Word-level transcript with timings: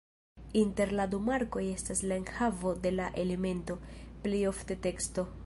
Inter 0.61 0.91
la 0.99 1.03
du 1.11 1.19
markoj 1.25 1.65
estas 1.73 2.01
la 2.13 2.17
enhavo 2.23 2.73
de 2.87 2.93
la 2.97 3.11
elemento, 3.25 3.79
plej 4.27 4.43
ofte 4.55 4.81
teksto. 4.89 5.33